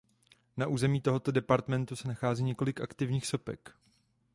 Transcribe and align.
Na 0.57 0.67
území 0.67 1.01
tohoto 1.01 1.31
departementu 1.31 1.95
se 1.95 2.07
nachází 2.07 2.43
několik 2.43 2.81
aktivních 2.81 3.27
sopek. 3.27 3.73